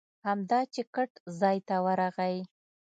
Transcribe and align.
همدا 0.27 0.59
چې 0.73 0.81
ګټ 0.95 1.11
ځای 1.39 1.57
ته 1.67 1.75
ورغی. 1.85 2.37